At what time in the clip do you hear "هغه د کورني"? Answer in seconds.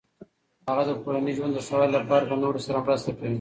0.69-1.31